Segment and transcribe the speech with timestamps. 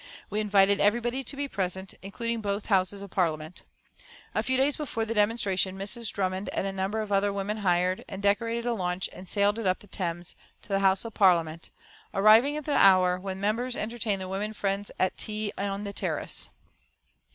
[0.31, 3.61] We invited everybody to be present, including both Houses of Parliament.
[4.33, 6.11] A few days before the demonstration Mrs.
[6.11, 9.77] Drummond and a number of other women hired and decorated a launch and sailed up
[9.77, 11.69] the Thames to the Houses of Parliament,
[12.15, 16.49] arriving at the hour when members entertain their women friends at tea on the terrace.